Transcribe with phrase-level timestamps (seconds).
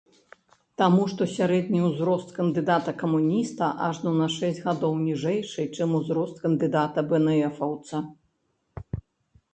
[0.81, 8.05] Таму што сярэдні ўзрост кандыдата-камуніста ажно на шэсць гадоў ніжэйшы, чым узрост кандыдата-бээнэфаўца.